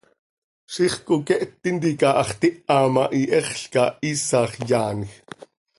Ziix 0.73 0.93
coqueht 1.07 1.51
tintica 1.63 2.09
hax 2.17 2.31
tiha 2.41 2.79
ma, 2.93 3.03
ihexl 3.19 3.65
cah, 3.73 3.93
iisax 4.09 4.51
yaanj. 4.69 5.09